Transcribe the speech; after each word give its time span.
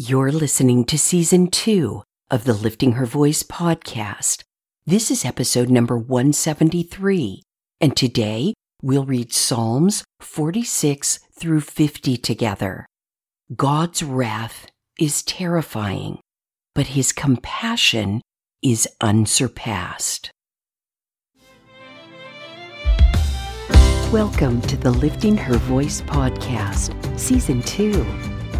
You're 0.00 0.30
listening 0.30 0.84
to 0.84 0.96
season 0.96 1.50
two 1.50 2.04
of 2.30 2.44
the 2.44 2.54
Lifting 2.54 2.92
Her 2.92 3.04
Voice 3.04 3.42
podcast. 3.42 4.44
This 4.86 5.10
is 5.10 5.24
episode 5.24 5.70
number 5.70 5.98
173, 5.98 7.42
and 7.80 7.96
today 7.96 8.54
we'll 8.80 9.04
read 9.04 9.32
Psalms 9.32 10.04
46 10.20 11.18
through 11.36 11.62
50 11.62 12.16
together. 12.16 12.86
God's 13.56 14.04
wrath 14.04 14.68
is 15.00 15.24
terrifying, 15.24 16.20
but 16.76 16.86
his 16.86 17.10
compassion 17.10 18.22
is 18.62 18.86
unsurpassed. 19.00 20.30
Welcome 24.12 24.60
to 24.60 24.76
the 24.76 24.92
Lifting 24.92 25.36
Her 25.36 25.56
Voice 25.56 26.02
podcast, 26.02 27.18
season 27.18 27.62
two. 27.62 28.06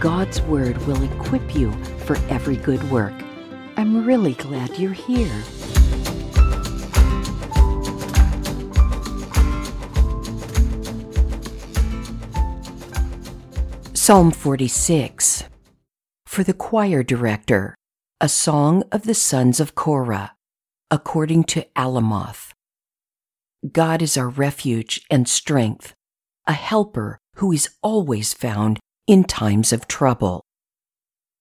God's 0.00 0.40
Word 0.40 0.78
will 0.86 1.02
equip 1.02 1.54
you 1.54 1.70
for 2.06 2.16
every 2.30 2.56
good 2.56 2.82
work. 2.90 3.12
I'm 3.76 4.06
really 4.06 4.32
glad 4.32 4.78
you're 4.78 4.94
here. 4.94 5.42
Psalm 13.92 14.30
46 14.30 15.44
For 16.24 16.44
the 16.44 16.54
choir 16.54 17.02
director, 17.02 17.74
a 18.22 18.28
song 18.30 18.82
of 18.90 19.02
the 19.02 19.12
sons 19.12 19.60
of 19.60 19.74
Korah, 19.74 20.32
according 20.90 21.44
to 21.44 21.66
Alamoth. 21.76 22.54
God 23.70 24.00
is 24.00 24.16
our 24.16 24.30
refuge 24.30 25.04
and 25.10 25.28
strength, 25.28 25.92
a 26.46 26.54
helper 26.54 27.18
who 27.34 27.52
is 27.52 27.68
always 27.82 28.32
found 28.32 28.80
in 29.10 29.24
times 29.24 29.72
of 29.72 29.88
trouble. 29.88 30.44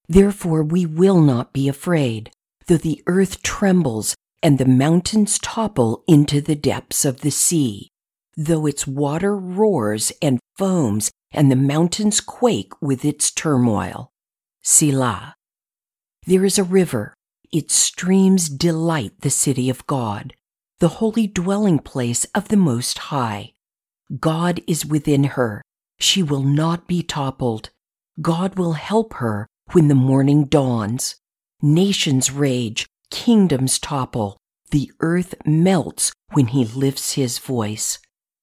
Therefore 0.08 0.64
we 0.64 0.88
will 0.88 1.22
not 1.22 1.53
be 1.53 1.67
afraid, 1.67 2.31
though 2.66 2.78
the 2.78 3.03
earth 3.06 3.44
trembles 3.44 4.16
and 4.42 4.58
the 4.58 4.66
mountains 4.66 5.38
topple 5.38 6.03
into 6.08 6.42
the 6.42 6.56
depths 6.56 7.06
of 7.06 7.22
the 7.22 7.30
sea, 7.30 7.89
though 8.36 8.66
its 8.66 8.88
water 8.88 9.38
roars 9.38 10.11
and 10.20 10.39
foams 10.58 11.11
and 11.31 11.52
the 11.52 11.56
mountains 11.56 12.22
quake 12.22 12.73
with 12.81 13.06
its 13.06 13.30
turmoil. 13.30 14.09
Selah. 14.64 15.36
There 16.26 16.45
is 16.45 16.58
a 16.58 16.64
river, 16.64 17.14
its 17.54 17.76
streams 17.76 18.50
delight 18.50 19.14
the 19.22 19.30
city 19.30 19.70
of 19.70 19.86
God, 19.86 20.33
the 20.80 20.95
holy 20.98 21.28
dwelling 21.28 21.78
place 21.78 22.26
of 22.33 22.48
the 22.48 22.58
Most 22.58 22.98
High. 22.98 23.54
God 24.20 24.59
is 24.66 24.88
within 24.88 25.26
her 25.36 25.61
she 26.00 26.23
will 26.23 26.44
not 26.44 26.88
be 26.88 27.03
toppled. 27.03 27.69
God 28.22 28.58
will 28.58 28.73
help 28.73 29.16
her 29.16 29.47
when 29.72 29.88
the 29.88 29.95
morning 29.95 30.45
dawns. 30.45 31.16
Nations 31.61 32.31
rage, 32.31 32.88
kingdoms 33.11 33.80
topple, 33.80 34.38
the 34.72 34.92
earth 35.00 35.36
melts 35.45 36.11
when 36.31 36.47
he 36.47 36.64
lifts 36.66 37.14
his 37.14 37.38
voice. 37.39 38.00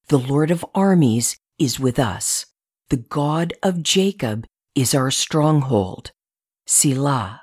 The 0.09 0.19
Lord 0.19 0.51
of 0.51 0.65
armies 0.75 1.37
is 1.59 1.81
with 1.81 1.99
us. 1.99 2.47
The 2.91 2.99
God 2.99 3.53
of 3.63 3.83
Jacob 3.83 4.47
is 4.75 4.95
our 4.95 5.11
stronghold. 5.11 6.13
Selah. 6.67 7.43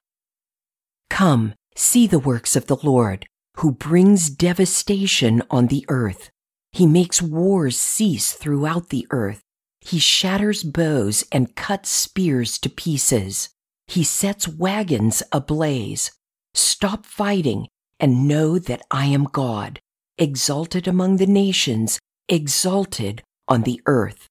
Come, 1.09 1.53
see 1.75 2.07
the 2.07 2.19
works 2.19 2.55
of 2.55 2.67
the 2.67 2.77
Lord, 2.77 3.25
who 3.57 3.71
brings 3.71 4.29
devastation 4.29 5.41
on 5.49 5.67
the 5.67 5.85
earth. 5.89 6.29
He 6.71 6.85
makes 6.85 7.21
wars 7.21 7.77
cease 7.79 8.33
throughout 8.33 8.89
the 8.89 9.07
earth. 9.11 9.41
He 9.85 9.99
shatters 9.99 10.63
bows 10.63 11.25
and 11.29 11.55
cuts 11.55 11.89
spears 11.89 12.57
to 12.59 12.69
pieces. 12.69 13.49
He 13.87 14.03
sets 14.03 14.47
wagons 14.47 15.21
ablaze. 15.33 16.11
Stop 16.53 17.05
fighting 17.05 17.67
and 17.99 18.25
know 18.27 18.57
that 18.59 18.81
I 18.89 19.07
am 19.07 19.25
God, 19.25 19.81
exalted 20.17 20.87
among 20.87 21.17
the 21.17 21.27
nations, 21.27 21.99
exalted 22.29 23.23
on 23.49 23.63
the 23.63 23.81
earth. 23.85 24.29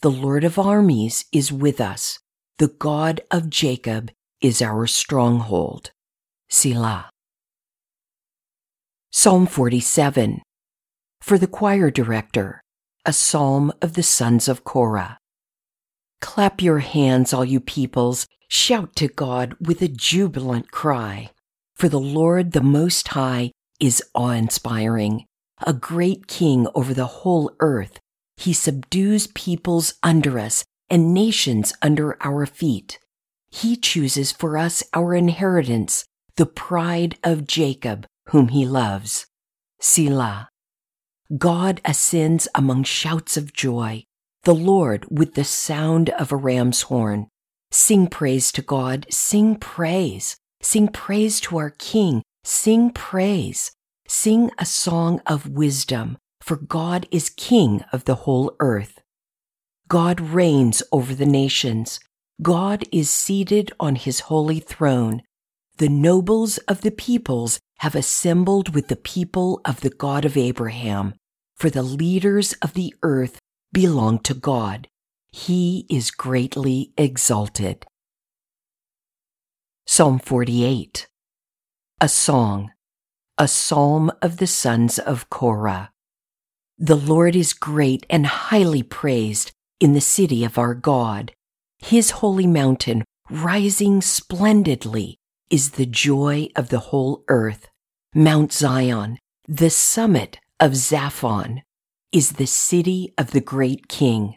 The 0.00 0.10
Lord 0.10 0.42
of 0.42 0.58
armies 0.58 1.26
is 1.32 1.52
with 1.52 1.80
us. 1.80 2.18
The 2.58 2.68
God 2.68 3.20
of 3.30 3.50
Jacob 3.50 4.10
is 4.40 4.60
our 4.60 4.88
stronghold. 4.88 5.92
Selah. 6.48 7.08
Psalm 9.12 9.46
47. 9.46 10.42
For 11.20 11.38
the 11.38 11.46
choir 11.46 11.90
director, 11.90 12.60
a 13.04 13.12
psalm 13.12 13.72
of 13.80 13.94
the 13.94 14.02
sons 14.02 14.48
of 14.48 14.64
Korah. 14.64 15.18
Clap 16.20 16.60
your 16.60 16.80
hands, 16.80 17.32
all 17.32 17.44
you 17.44 17.60
peoples, 17.60 18.26
shout 18.48 18.96
to 18.96 19.08
God 19.08 19.54
with 19.60 19.82
a 19.82 19.88
jubilant 19.88 20.70
cry. 20.70 21.30
For 21.74 21.88
the 21.88 22.00
Lord 22.00 22.52
the 22.52 22.60
Most 22.60 23.08
High 23.08 23.52
is 23.80 24.02
awe 24.14 24.30
inspiring, 24.30 25.24
a 25.64 25.72
great 25.72 26.26
king 26.26 26.66
over 26.74 26.92
the 26.92 27.06
whole 27.06 27.52
earth. 27.60 28.00
He 28.36 28.52
subdues 28.52 29.28
peoples 29.28 29.94
under 30.02 30.38
us 30.38 30.64
and 30.90 31.14
nations 31.14 31.72
under 31.82 32.16
our 32.22 32.46
feet. 32.46 32.98
He 33.50 33.76
chooses 33.76 34.32
for 34.32 34.58
us 34.58 34.82
our 34.92 35.14
inheritance, 35.14 36.04
the 36.36 36.46
pride 36.46 37.16
of 37.24 37.46
Jacob, 37.46 38.06
whom 38.26 38.48
he 38.48 38.66
loves. 38.66 39.26
Selah. 39.80 40.48
God 41.36 41.82
ascends 41.84 42.48
among 42.54 42.84
shouts 42.84 43.36
of 43.36 43.52
joy, 43.52 44.04
the 44.44 44.54
Lord 44.54 45.06
with 45.10 45.34
the 45.34 45.44
sound 45.44 46.08
of 46.10 46.32
a 46.32 46.36
ram's 46.36 46.82
horn. 46.82 47.28
Sing 47.70 48.06
praise 48.06 48.50
to 48.52 48.62
God, 48.62 49.06
sing 49.10 49.56
praise, 49.56 50.36
sing 50.62 50.88
praise 50.88 51.38
to 51.40 51.58
our 51.58 51.68
King, 51.68 52.22
sing 52.44 52.90
praise, 52.90 53.72
sing 54.06 54.50
a 54.58 54.64
song 54.64 55.20
of 55.26 55.50
wisdom, 55.50 56.16
for 56.40 56.56
God 56.56 57.06
is 57.10 57.28
King 57.28 57.84
of 57.92 58.06
the 58.06 58.14
whole 58.14 58.56
earth. 58.58 58.98
God 59.86 60.20
reigns 60.20 60.82
over 60.92 61.14
the 61.14 61.26
nations. 61.26 62.00
God 62.40 62.84
is 62.90 63.10
seated 63.10 63.70
on 63.78 63.96
his 63.96 64.20
holy 64.20 64.60
throne. 64.60 65.22
The 65.78 65.88
nobles 65.88 66.58
of 66.66 66.80
the 66.80 66.90
peoples 66.90 67.60
have 67.78 67.94
assembled 67.94 68.74
with 68.74 68.88
the 68.88 68.96
people 68.96 69.60
of 69.64 69.80
the 69.80 69.90
God 69.90 70.24
of 70.24 70.36
Abraham, 70.36 71.14
for 71.54 71.70
the 71.70 71.84
leaders 71.84 72.52
of 72.54 72.74
the 72.74 72.92
earth 73.04 73.38
belong 73.72 74.18
to 74.24 74.34
God. 74.34 74.88
He 75.30 75.86
is 75.88 76.10
greatly 76.10 76.92
exalted. 76.98 77.86
Psalm 79.86 80.18
48 80.18 81.06
A 82.00 82.08
Song, 82.08 82.72
a 83.38 83.46
Psalm 83.46 84.10
of 84.20 84.38
the 84.38 84.48
Sons 84.48 84.98
of 84.98 85.30
Korah. 85.30 85.92
The 86.76 86.96
Lord 86.96 87.36
is 87.36 87.52
great 87.52 88.04
and 88.10 88.26
highly 88.26 88.82
praised 88.82 89.52
in 89.78 89.92
the 89.92 90.00
city 90.00 90.42
of 90.42 90.58
our 90.58 90.74
God. 90.74 91.30
His 91.78 92.10
holy 92.18 92.48
mountain, 92.48 93.04
rising 93.30 94.02
splendidly, 94.02 95.20
is 95.50 95.72
the 95.72 95.86
joy 95.86 96.48
of 96.56 96.68
the 96.68 96.78
whole 96.78 97.24
earth. 97.28 97.68
Mount 98.14 98.52
Zion, 98.52 99.18
the 99.46 99.70
summit 99.70 100.38
of 100.60 100.72
Zaphon, 100.72 101.62
is 102.12 102.32
the 102.32 102.46
city 102.46 103.12
of 103.18 103.32
the 103.32 103.40
great 103.40 103.88
king. 103.88 104.36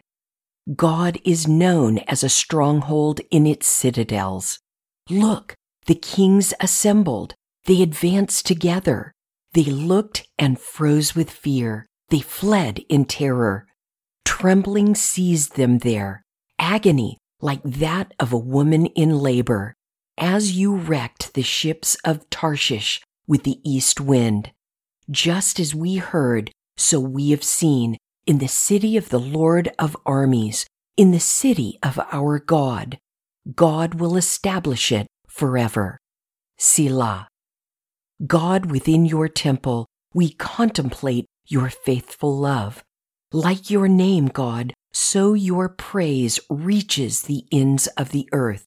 God 0.76 1.18
is 1.24 1.48
known 1.48 1.98
as 2.06 2.22
a 2.22 2.28
stronghold 2.28 3.20
in 3.30 3.46
its 3.46 3.66
citadels. 3.66 4.60
Look, 5.10 5.54
the 5.86 5.94
kings 5.94 6.54
assembled. 6.60 7.34
They 7.64 7.82
advanced 7.82 8.46
together. 8.46 9.12
They 9.52 9.64
looked 9.64 10.28
and 10.38 10.58
froze 10.58 11.14
with 11.14 11.30
fear. 11.30 11.86
They 12.10 12.20
fled 12.20 12.80
in 12.88 13.06
terror. 13.06 13.66
Trembling 14.24 14.94
seized 14.94 15.56
them 15.56 15.78
there, 15.78 16.22
agony 16.58 17.18
like 17.40 17.62
that 17.64 18.14
of 18.20 18.32
a 18.32 18.38
woman 18.38 18.86
in 18.86 19.18
labor 19.18 19.74
as 20.18 20.52
you 20.52 20.76
wrecked 20.76 21.34
the 21.34 21.42
ships 21.42 21.96
of 22.04 22.28
Tarshish 22.30 23.00
with 23.26 23.44
the 23.44 23.60
east 23.64 24.00
wind. 24.00 24.52
Just 25.10 25.58
as 25.58 25.74
we 25.74 25.96
heard, 25.96 26.50
so 26.76 27.00
we 27.00 27.30
have 27.30 27.44
seen 27.44 27.96
in 28.26 28.38
the 28.38 28.48
city 28.48 28.96
of 28.96 29.08
the 29.08 29.20
Lord 29.20 29.70
of 29.78 29.96
armies, 30.06 30.66
in 30.96 31.10
the 31.10 31.20
city 31.20 31.78
of 31.82 31.98
our 32.12 32.38
God. 32.38 32.98
God 33.54 33.94
will 33.94 34.16
establish 34.16 34.92
it 34.92 35.06
forever. 35.26 35.98
Selah. 36.58 37.28
God 38.24 38.70
within 38.70 39.04
your 39.04 39.28
temple, 39.28 39.86
we 40.14 40.30
contemplate 40.34 41.26
your 41.48 41.68
faithful 41.68 42.36
love. 42.38 42.84
Like 43.32 43.70
your 43.70 43.88
name, 43.88 44.26
God, 44.26 44.74
so 44.92 45.34
your 45.34 45.68
praise 45.68 46.38
reaches 46.48 47.22
the 47.22 47.44
ends 47.50 47.86
of 47.96 48.10
the 48.10 48.28
earth. 48.32 48.66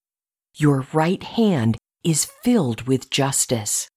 Your 0.58 0.88
right 0.94 1.22
hand 1.22 1.76
is 2.02 2.24
filled 2.24 2.84
with 2.84 3.10
justice. 3.10 3.90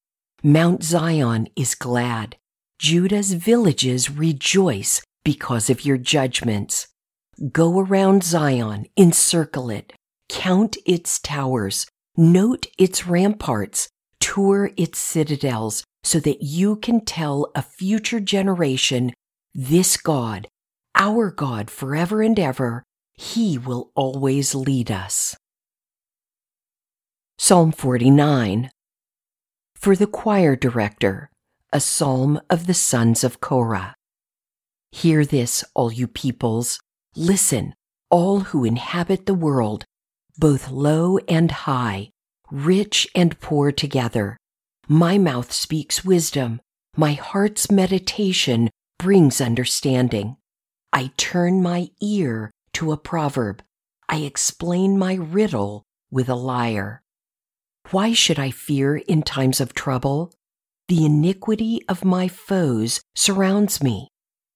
Mount 0.42 0.82
Zion 0.82 1.46
is 1.54 1.76
glad. 1.76 2.34
Judah's 2.80 3.34
villages 3.34 4.10
rejoice 4.10 5.00
because 5.24 5.70
of 5.70 5.84
your 5.84 5.98
judgments. 5.98 6.88
Go 7.52 7.78
around 7.78 8.24
Zion, 8.24 8.86
encircle 8.96 9.70
it, 9.70 9.92
count 10.28 10.76
its 10.84 11.20
towers, 11.20 11.86
note 12.16 12.66
its 12.76 13.06
ramparts, 13.06 13.88
tour 14.18 14.72
its 14.76 14.98
citadels, 14.98 15.84
so 16.02 16.18
that 16.18 16.42
you 16.42 16.74
can 16.74 17.04
tell 17.04 17.52
a 17.54 17.62
future 17.62 18.18
generation 18.18 19.12
this 19.54 19.96
God, 19.96 20.48
our 20.96 21.30
God 21.30 21.70
forever 21.70 22.20
and 22.20 22.36
ever, 22.36 22.82
He 23.14 23.58
will 23.58 23.92
always 23.94 24.56
lead 24.56 24.90
us. 24.90 25.36
Psalm 27.40 27.70
49 27.70 28.68
For 29.76 29.94
the 29.94 30.08
choir 30.08 30.56
director, 30.56 31.30
a 31.72 31.78
psalm 31.78 32.40
of 32.50 32.66
the 32.66 32.74
sons 32.74 33.22
of 33.22 33.40
Korah. 33.40 33.94
Hear 34.90 35.24
this, 35.24 35.62
all 35.72 35.92
you 35.92 36.08
peoples. 36.08 36.80
Listen, 37.14 37.74
all 38.10 38.40
who 38.40 38.64
inhabit 38.64 39.26
the 39.26 39.34
world, 39.34 39.84
both 40.36 40.68
low 40.68 41.18
and 41.28 41.52
high, 41.52 42.10
rich 42.50 43.06
and 43.14 43.38
poor 43.38 43.70
together. 43.70 44.36
My 44.88 45.16
mouth 45.16 45.52
speaks 45.52 46.04
wisdom. 46.04 46.60
My 46.96 47.12
heart's 47.12 47.70
meditation 47.70 48.68
brings 48.98 49.40
understanding. 49.40 50.38
I 50.92 51.12
turn 51.16 51.62
my 51.62 51.90
ear 52.00 52.50
to 52.72 52.90
a 52.90 52.96
proverb. 52.96 53.62
I 54.08 54.22
explain 54.22 54.98
my 54.98 55.14
riddle 55.14 55.84
with 56.10 56.28
a 56.28 56.34
lyre. 56.34 57.00
Why 57.90 58.12
should 58.12 58.38
I 58.38 58.50
fear 58.50 58.96
in 58.96 59.22
times 59.22 59.62
of 59.62 59.72
trouble? 59.72 60.30
The 60.88 61.06
iniquity 61.06 61.80
of 61.88 62.04
my 62.04 62.28
foes 62.28 63.00
surrounds 63.14 63.82
me. 63.82 64.08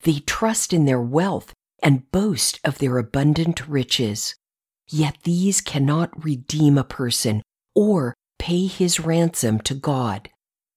They 0.02 0.18
trust 0.18 0.74
in 0.74 0.84
their 0.84 1.00
wealth 1.00 1.54
and 1.82 2.10
boast 2.10 2.60
of 2.62 2.76
their 2.76 2.98
abundant 2.98 3.66
riches. 3.66 4.34
Yet 4.88 5.16
these 5.24 5.62
cannot 5.62 6.22
redeem 6.22 6.76
a 6.76 6.84
person 6.84 7.42
or 7.74 8.14
pay 8.38 8.66
his 8.66 9.00
ransom 9.00 9.60
to 9.60 9.74
God, 9.74 10.28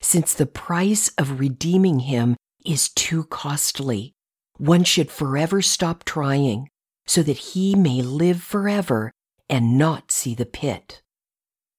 since 0.02 0.34
the 0.34 0.46
price 0.46 1.10
of 1.18 1.42
redeeming 1.42 2.00
him 2.00 2.38
is 2.66 2.88
too 2.88 3.25
costly. 3.25 4.13
One 4.57 4.86
should 4.86 5.12
forever 5.12 5.62
stop 5.62 6.06
trying 6.06 6.69
so 7.06 7.22
that 7.22 7.38
he 7.38 7.75
may 7.75 8.02
live 8.02 8.42
forever 8.42 9.12
and 9.50 9.78
not 9.78 10.10
see 10.10 10.34
the 10.36 10.46
pit. 10.46 11.02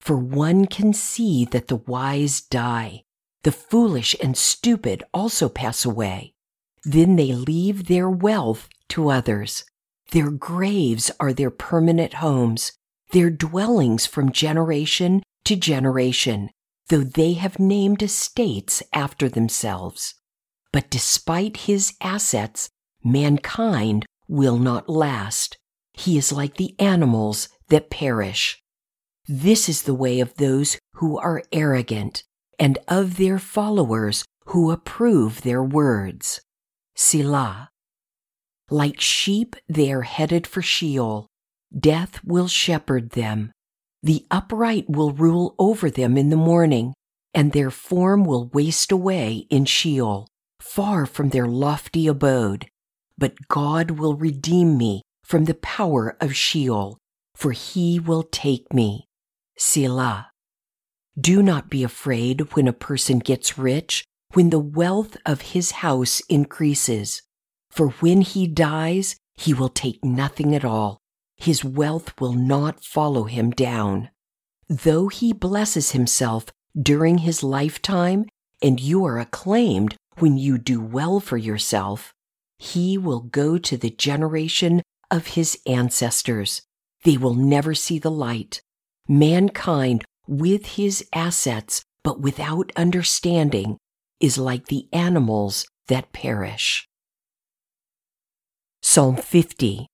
For 0.06 0.16
one 0.16 0.66
can 0.66 0.92
see 0.92 1.44
that 1.46 1.66
the 1.66 1.76
wise 1.76 2.40
die 2.40 3.02
the 3.46 3.52
foolish 3.52 4.16
and 4.20 4.36
stupid 4.36 5.04
also 5.14 5.48
pass 5.48 5.84
away. 5.84 6.34
Then 6.82 7.14
they 7.14 7.32
leave 7.32 7.86
their 7.86 8.10
wealth 8.10 8.68
to 8.88 9.08
others. 9.08 9.64
Their 10.10 10.32
graves 10.32 11.12
are 11.20 11.32
their 11.32 11.52
permanent 11.52 12.14
homes, 12.14 12.72
their 13.12 13.30
dwellings 13.30 14.04
from 14.04 14.32
generation 14.32 15.22
to 15.44 15.54
generation, 15.54 16.50
though 16.88 17.04
they 17.04 17.34
have 17.34 17.60
named 17.60 18.02
estates 18.02 18.82
after 18.92 19.28
themselves. 19.28 20.14
But 20.72 20.90
despite 20.90 21.68
his 21.68 21.94
assets, 22.00 22.68
mankind 23.04 24.06
will 24.26 24.58
not 24.58 24.88
last. 24.88 25.56
He 25.92 26.18
is 26.18 26.32
like 26.32 26.56
the 26.56 26.74
animals 26.80 27.48
that 27.68 27.90
perish. 27.90 28.60
This 29.28 29.68
is 29.68 29.82
the 29.82 29.94
way 29.94 30.20
of 30.20 30.36
those 30.36 30.78
who 30.94 31.18
are 31.18 31.42
arrogant 31.52 32.22
and 32.60 32.78
of 32.86 33.16
their 33.16 33.40
followers 33.40 34.24
who 34.46 34.70
approve 34.70 35.42
their 35.42 35.62
words. 35.62 36.40
Selah. 36.94 37.70
Like 38.70 39.00
sheep, 39.00 39.56
they 39.68 39.92
are 39.92 40.02
headed 40.02 40.46
for 40.46 40.62
Sheol. 40.62 41.26
Death 41.76 42.22
will 42.24 42.46
shepherd 42.46 43.10
them. 43.10 43.50
The 44.02 44.24
upright 44.30 44.88
will 44.88 45.10
rule 45.12 45.56
over 45.58 45.90
them 45.90 46.16
in 46.16 46.30
the 46.30 46.36
morning, 46.36 46.94
and 47.34 47.50
their 47.50 47.72
form 47.72 48.24
will 48.24 48.48
waste 48.52 48.92
away 48.92 49.46
in 49.50 49.64
Sheol, 49.64 50.28
far 50.60 51.04
from 51.04 51.30
their 51.30 51.48
lofty 51.48 52.06
abode. 52.06 52.68
But 53.18 53.48
God 53.48 53.92
will 53.92 54.14
redeem 54.14 54.78
me 54.78 55.02
from 55.24 55.46
the 55.46 55.54
power 55.54 56.16
of 56.20 56.36
Sheol, 56.36 56.98
for 57.34 57.50
he 57.50 57.98
will 57.98 58.22
take 58.22 58.72
me. 58.72 59.06
Selah. 59.56 60.30
Do 61.18 61.42
not 61.42 61.70
be 61.70 61.82
afraid 61.82 62.54
when 62.54 62.68
a 62.68 62.72
person 62.72 63.18
gets 63.18 63.56
rich, 63.56 64.04
when 64.34 64.50
the 64.50 64.58
wealth 64.58 65.16
of 65.24 65.52
his 65.52 65.70
house 65.82 66.20
increases. 66.28 67.22
For 67.70 67.88
when 67.88 68.20
he 68.20 68.46
dies, 68.46 69.16
he 69.34 69.54
will 69.54 69.68
take 69.68 70.04
nothing 70.04 70.54
at 70.54 70.64
all. 70.64 70.98
His 71.36 71.64
wealth 71.64 72.18
will 72.20 72.32
not 72.32 72.84
follow 72.84 73.24
him 73.24 73.50
down. 73.50 74.10
Though 74.68 75.08
he 75.08 75.32
blesses 75.32 75.92
himself 75.92 76.46
during 76.80 77.18
his 77.18 77.42
lifetime, 77.42 78.26
and 78.62 78.80
you 78.80 79.04
are 79.04 79.18
acclaimed 79.18 79.96
when 80.18 80.36
you 80.38 80.58
do 80.58 80.80
well 80.80 81.20
for 81.20 81.36
yourself, 81.36 82.12
he 82.58 82.96
will 82.96 83.20
go 83.20 83.58
to 83.58 83.76
the 83.76 83.90
generation 83.90 84.82
of 85.10 85.28
his 85.28 85.58
ancestors. 85.66 86.62
They 87.04 87.16
will 87.16 87.34
never 87.34 87.74
see 87.74 87.98
the 87.98 88.10
light. 88.10 88.60
Mankind 89.08 90.04
with 90.26 90.66
his 90.66 91.04
assets 91.12 91.82
but 92.02 92.20
without 92.20 92.70
understanding 92.76 93.78
is 94.20 94.38
like 94.38 94.66
the 94.66 94.88
animals 94.92 95.66
that 95.88 96.12
perish. 96.12 96.86
Psalm 98.82 99.16
50, 99.16 99.86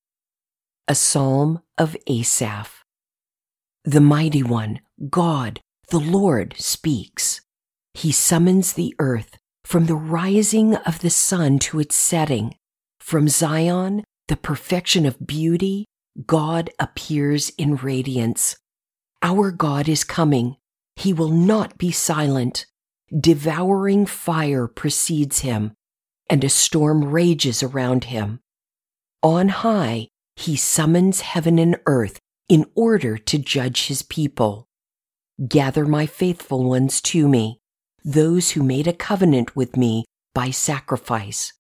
a 0.89 0.95
psalm 0.95 1.61
of 1.79 1.97
Asaph. 2.07 2.85
The 3.85 4.01
mighty 4.01 4.43
one, 4.43 4.81
God, 5.09 5.61
the 5.89 5.99
Lord, 5.99 6.55
speaks. 6.59 7.41
He 7.95 8.13
summons 8.13 8.75
the 8.75 8.95
earth 8.99 9.39
from 9.65 9.87
the 9.87 9.97
rising 9.97 10.77
of 10.77 11.01
the 11.01 11.11
sun 11.11 11.59
to 11.61 11.81
its 11.81 11.97
setting. 11.97 12.55
From 13.01 13.29
Zion, 13.29 14.05
the 14.29 14.37
perfection 14.37 15.07
of 15.07 15.27
beauty, 15.27 15.87
God 16.27 16.71
appears 16.79 17.51
in 17.57 17.77
radiance. 17.77 18.57
Our 19.23 19.53
God 19.53 19.89
is 19.89 20.03
coming. 20.03 20.57
He 20.97 21.13
will 21.13 21.31
not 21.31 21.79
be 21.79 21.93
silent. 21.93 22.67
Devouring 23.19 24.07
fire 24.07 24.67
precedes 24.67 25.41
him, 25.41 25.73
and 26.29 26.43
a 26.43 26.49
storm 26.49 27.05
rages 27.05 27.63
around 27.63 28.05
him. 28.05 28.41
On 29.23 29.49
high, 29.49 30.09
he 30.35 30.57
summons 30.57 31.21
heaven 31.21 31.59
and 31.59 31.77
earth 31.87 32.19
in 32.49 32.67
order 32.75 33.17
to 33.17 33.39
judge 33.39 33.87
his 33.87 34.03
people. 34.03 34.67
Gather 35.47 35.87
my 35.87 36.07
faithful 36.07 36.65
ones 36.65 37.01
to 37.03 37.29
me, 37.29 37.61
those 38.05 38.51
who 38.53 38.63
made 38.63 38.89
a 38.89 38.93
covenant 38.93 39.55
with 39.55 39.77
me 39.77 40.05
by 40.35 40.51
sacrifice. 40.51 41.53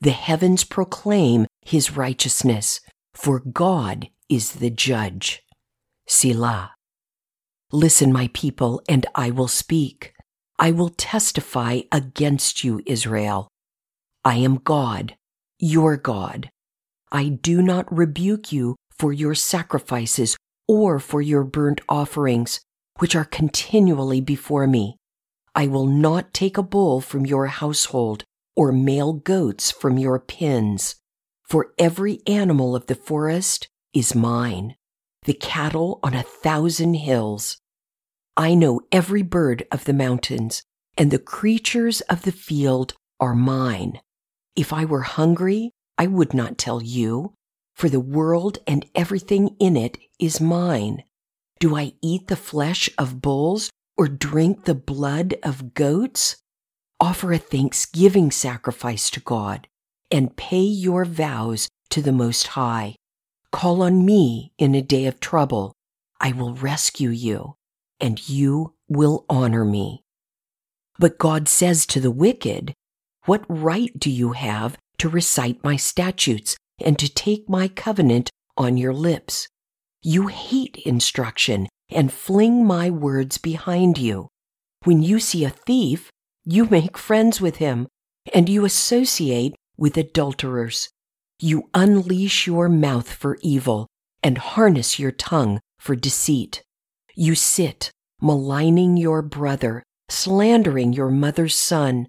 The 0.00 0.12
heavens 0.12 0.62
proclaim 0.62 1.46
his 1.62 1.96
righteousness, 1.96 2.80
for 3.14 3.40
God 3.40 4.08
is 4.28 4.52
the 4.52 4.70
judge. 4.70 5.42
Selah. 6.06 6.77
Listen, 7.72 8.10
my 8.10 8.30
people, 8.32 8.80
and 8.88 9.04
I 9.14 9.30
will 9.30 9.46
speak. 9.46 10.14
I 10.58 10.70
will 10.70 10.88
testify 10.88 11.80
against 11.92 12.64
you, 12.64 12.80
Israel. 12.86 13.48
I 14.24 14.36
am 14.36 14.56
God, 14.56 15.16
your 15.58 15.98
God. 15.98 16.48
I 17.12 17.28
do 17.28 17.60
not 17.60 17.94
rebuke 17.94 18.52
you 18.52 18.76
for 18.98 19.12
your 19.12 19.34
sacrifices 19.34 20.34
or 20.66 20.98
for 20.98 21.20
your 21.20 21.44
burnt 21.44 21.82
offerings, 21.90 22.60
which 23.00 23.14
are 23.14 23.26
continually 23.26 24.22
before 24.22 24.66
me. 24.66 24.96
I 25.54 25.66
will 25.66 25.86
not 25.86 26.32
take 26.32 26.56
a 26.56 26.62
bull 26.62 27.02
from 27.02 27.26
your 27.26 27.48
household 27.48 28.24
or 28.56 28.72
male 28.72 29.12
goats 29.12 29.70
from 29.70 29.98
your 29.98 30.18
pens, 30.18 30.96
for 31.46 31.74
every 31.78 32.20
animal 32.26 32.74
of 32.74 32.86
the 32.86 32.94
forest 32.94 33.68
is 33.92 34.14
mine 34.14 34.74
the 35.24 35.34
cattle 35.34 36.00
on 36.02 36.14
a 36.14 36.22
thousand 36.22 36.94
hills. 36.94 37.58
I 38.36 38.54
know 38.54 38.80
every 38.92 39.22
bird 39.22 39.66
of 39.72 39.84
the 39.84 39.92
mountains, 39.92 40.62
and 40.96 41.10
the 41.10 41.18
creatures 41.18 42.00
of 42.02 42.22
the 42.22 42.32
field 42.32 42.94
are 43.20 43.34
mine. 43.34 44.00
If 44.54 44.72
I 44.72 44.84
were 44.84 45.02
hungry, 45.02 45.72
I 45.96 46.06
would 46.06 46.34
not 46.34 46.58
tell 46.58 46.82
you, 46.82 47.34
for 47.74 47.88
the 47.88 48.00
world 48.00 48.58
and 48.66 48.86
everything 48.94 49.56
in 49.60 49.76
it 49.76 49.98
is 50.18 50.40
mine. 50.40 51.04
Do 51.60 51.76
I 51.76 51.92
eat 52.02 52.28
the 52.28 52.36
flesh 52.36 52.88
of 52.98 53.20
bulls 53.20 53.70
or 53.96 54.08
drink 54.08 54.64
the 54.64 54.74
blood 54.74 55.36
of 55.42 55.74
goats? 55.74 56.36
Offer 57.00 57.32
a 57.32 57.38
thanksgiving 57.38 58.30
sacrifice 58.30 59.10
to 59.10 59.20
God 59.20 59.68
and 60.10 60.36
pay 60.36 60.62
your 60.62 61.04
vows 61.04 61.68
to 61.90 62.02
the 62.02 62.12
Most 62.12 62.48
High. 62.48 62.96
Call 63.52 63.82
on 63.82 64.04
me 64.04 64.52
in 64.58 64.74
a 64.74 64.82
day 64.82 65.06
of 65.06 65.20
trouble. 65.20 65.72
I 66.20 66.32
will 66.32 66.54
rescue 66.54 67.10
you, 67.10 67.54
and 68.00 68.28
you 68.28 68.74
will 68.88 69.24
honor 69.28 69.64
me. 69.64 70.02
But 70.98 71.18
God 71.18 71.48
says 71.48 71.86
to 71.86 72.00
the 72.00 72.10
wicked, 72.10 72.74
What 73.24 73.44
right 73.48 73.98
do 73.98 74.10
you 74.10 74.32
have 74.32 74.76
to 74.98 75.08
recite 75.08 75.62
my 75.64 75.76
statutes 75.76 76.56
and 76.80 76.98
to 76.98 77.12
take 77.12 77.48
my 77.48 77.68
covenant 77.68 78.30
on 78.56 78.76
your 78.76 78.92
lips? 78.92 79.48
You 80.02 80.26
hate 80.26 80.76
instruction 80.84 81.68
and 81.90 82.12
fling 82.12 82.66
my 82.66 82.90
words 82.90 83.38
behind 83.38 83.96
you. 83.98 84.28
When 84.84 85.02
you 85.02 85.20
see 85.20 85.44
a 85.44 85.50
thief, 85.50 86.10
you 86.44 86.66
make 86.66 86.98
friends 86.98 87.40
with 87.40 87.56
him, 87.56 87.88
and 88.34 88.48
you 88.48 88.64
associate 88.64 89.54
with 89.76 89.96
adulterers. 89.96 90.90
You 91.40 91.70
unleash 91.72 92.46
your 92.46 92.68
mouth 92.68 93.12
for 93.12 93.38
evil 93.42 93.86
and 94.22 94.38
harness 94.38 94.98
your 94.98 95.12
tongue 95.12 95.60
for 95.78 95.94
deceit. 95.94 96.62
You 97.14 97.34
sit 97.34 97.92
maligning 98.20 98.96
your 98.96 99.22
brother, 99.22 99.82
slandering 100.08 100.92
your 100.92 101.10
mother's 101.10 101.54
son. 101.54 102.08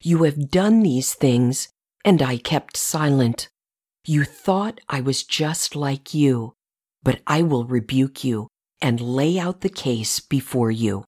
You 0.00 0.24
have 0.24 0.50
done 0.50 0.82
these 0.82 1.14
things, 1.14 1.68
and 2.04 2.20
I 2.20 2.36
kept 2.36 2.76
silent. 2.76 3.48
You 4.04 4.24
thought 4.24 4.80
I 4.88 5.00
was 5.00 5.22
just 5.22 5.76
like 5.76 6.12
you, 6.12 6.54
but 7.02 7.20
I 7.26 7.42
will 7.42 7.64
rebuke 7.64 8.24
you 8.24 8.48
and 8.82 9.00
lay 9.00 9.38
out 9.38 9.60
the 9.60 9.68
case 9.68 10.20
before 10.20 10.70
you. 10.70 11.04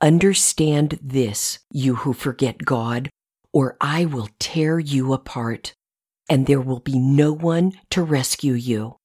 Understand 0.00 0.98
this, 1.02 1.60
you 1.72 1.96
who 1.96 2.12
forget 2.12 2.64
God, 2.64 3.10
or 3.52 3.76
I 3.80 4.04
will 4.06 4.28
tear 4.38 4.78
you 4.78 5.12
apart, 5.12 5.72
and 6.30 6.46
there 6.46 6.60
will 6.60 6.78
be 6.78 6.98
no 6.98 7.32
one 7.32 7.72
to 7.90 8.02
rescue 8.02 8.54
you. 8.54 8.96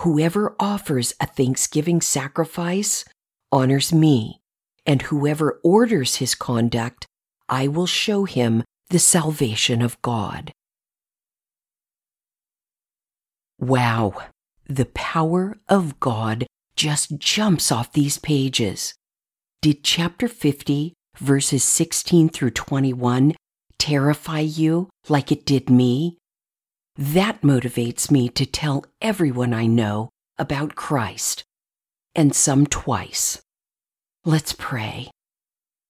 Whoever 0.00 0.54
offers 0.60 1.14
a 1.18 1.26
thanksgiving 1.26 2.02
sacrifice 2.02 3.06
honors 3.50 3.94
me, 3.94 4.40
and 4.84 5.00
whoever 5.02 5.58
orders 5.64 6.16
his 6.16 6.34
conduct, 6.34 7.06
I 7.48 7.66
will 7.66 7.86
show 7.86 8.24
him 8.24 8.62
the 8.90 8.98
salvation 8.98 9.80
of 9.80 10.00
God. 10.02 10.52
Wow, 13.58 14.12
the 14.68 14.84
power 14.84 15.56
of 15.68 15.98
God 15.98 16.46
just 16.76 17.16
jumps 17.16 17.72
off 17.72 17.92
these 17.92 18.18
pages. 18.18 18.92
Did 19.62 19.82
chapter 19.82 20.28
50, 20.28 20.92
verses 21.18 21.64
16 21.64 22.28
through 22.28 22.50
21, 22.50 23.34
terrify 23.78 24.40
you 24.40 24.90
like 25.08 25.32
it 25.32 25.46
did 25.46 25.70
me? 25.70 26.18
That 26.98 27.42
motivates 27.42 28.10
me 28.10 28.28
to 28.30 28.46
tell 28.46 28.84
everyone 29.02 29.52
I 29.52 29.66
know 29.66 30.08
about 30.38 30.74
Christ, 30.74 31.44
and 32.14 32.34
some 32.34 32.66
twice. 32.66 33.42
Let's 34.24 34.54
pray. 34.54 35.10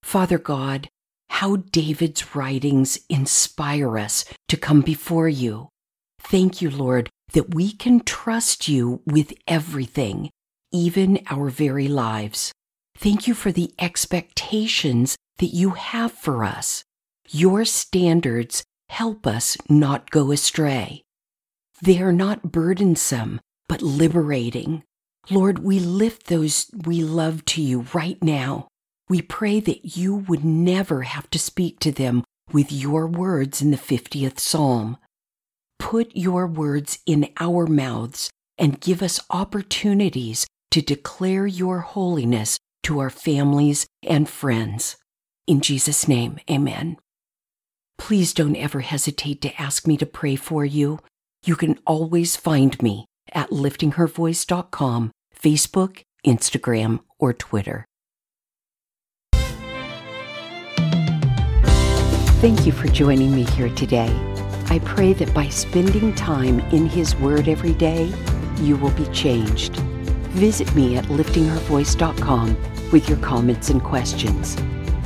Father 0.03 0.37
God, 0.37 0.89
how 1.29 1.57
David's 1.57 2.35
writings 2.35 2.99
inspire 3.09 3.97
us 3.97 4.25
to 4.47 4.57
come 4.57 4.81
before 4.81 5.29
you. 5.29 5.69
Thank 6.19 6.61
you, 6.61 6.69
Lord, 6.69 7.09
that 7.33 7.53
we 7.53 7.71
can 7.71 8.01
trust 8.01 8.67
you 8.67 9.01
with 9.05 9.33
everything 9.47 10.29
even 10.71 11.19
our 11.29 11.49
very 11.49 11.87
lives. 11.87 12.51
Thank 12.97 13.27
you 13.27 13.33
for 13.33 13.51
the 13.51 13.73
expectations 13.79 15.15
that 15.37 15.47
you 15.47 15.71
have 15.71 16.11
for 16.11 16.43
us. 16.43 16.83
Your 17.29 17.65
standards 17.65 18.63
help 18.89 19.27
us 19.27 19.57
not 19.69 20.09
go 20.09 20.31
astray. 20.31 21.03
They 21.81 22.01
are 22.01 22.13
not 22.13 22.51
burdensome, 22.51 23.39
but 23.67 23.81
liberating. 23.81 24.83
Lord, 25.29 25.59
we 25.59 25.79
lift 25.79 26.27
those 26.27 26.69
we 26.85 27.03
love 27.03 27.45
to 27.45 27.61
you 27.61 27.85
right 27.93 28.21
now. 28.23 28.67
We 29.09 29.21
pray 29.21 29.59
that 29.59 29.97
you 29.97 30.15
would 30.15 30.43
never 30.43 31.03
have 31.03 31.29
to 31.31 31.39
speak 31.39 31.79
to 31.79 31.91
them 31.91 32.23
with 32.51 32.71
your 32.71 33.07
words 33.07 33.61
in 33.61 33.71
the 33.71 33.77
50th 33.77 34.39
Psalm. 34.39 34.97
Put 35.79 36.15
your 36.15 36.47
words 36.47 36.99
in 37.05 37.29
our 37.39 37.67
mouths 37.67 38.29
and 38.57 38.81
give 38.81 39.01
us 39.03 39.19
opportunities 39.29 40.47
to 40.71 40.81
declare 40.81 41.45
your 41.45 41.79
holiness 41.79 42.57
to 42.83 42.99
our 42.99 43.09
families 43.09 43.85
and 44.03 44.27
friends. 44.29 44.97
In 45.45 45.61
Jesus' 45.61 46.07
name, 46.07 46.39
amen. 46.49 46.97
Please 47.97 48.33
don't 48.33 48.55
ever 48.55 48.81
hesitate 48.81 49.41
to 49.41 49.61
ask 49.61 49.87
me 49.87 49.97
to 49.97 50.05
pray 50.05 50.35
for 50.35 50.65
you. 50.65 50.99
You 51.45 51.55
can 51.55 51.79
always 51.85 52.35
find 52.35 52.81
me 52.81 53.05
at 53.31 53.49
liftinghervoice.com, 53.49 55.11
Facebook, 55.35 56.03
Instagram, 56.25 56.99
or 57.19 57.33
Twitter. 57.33 57.85
Thank 62.39 62.65
you 62.65 62.71
for 62.71 62.87
joining 62.87 63.35
me 63.35 63.43
here 63.43 63.69
today. 63.69 64.15
I 64.69 64.79
pray 64.85 65.13
that 65.13 65.33
by 65.33 65.49
spending 65.49 66.13
time 66.13 66.59
in 66.71 66.85
His 66.85 67.15
Word 67.15 67.47
every 67.47 67.73
day, 67.73 68.13
you 68.61 68.77
will 68.77 68.91
be 68.91 69.05
changed 69.07 69.81
Visit 70.37 70.73
me 70.75 70.95
at 70.97 71.05
liftinghervoice.com 71.05 72.57
with 72.91 73.09
your 73.09 73.17
comments 73.17 73.71
and 73.71 73.81
questions. 73.81 74.55